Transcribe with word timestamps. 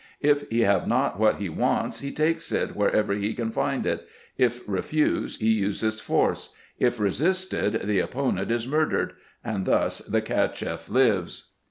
If 0.21 0.49
he 0.49 0.61
have 0.61 0.87
not 0.87 1.19
what 1.19 1.35
he 1.35 1.47
wants, 1.47 1.99
he 1.99 2.11
takes 2.11 2.51
it 2.51 2.75
wherever 2.75 3.13
he 3.13 3.35
can 3.35 3.51
find 3.51 3.85
it: 3.85 4.07
if 4.35 4.61
refused, 4.67 5.41
he 5.41 5.51
uses 5.51 5.99
force; 5.99 6.55
if 6.79 6.99
resisted, 6.99 7.79
the 7.85 7.99
opponent 7.99 8.49
is 8.49 8.65
murdered: 8.67 9.13
and 9.43 9.67
thus 9.67 9.99
the 9.99 10.21
Cacheff 10.23 10.89
lives. 10.89 11.51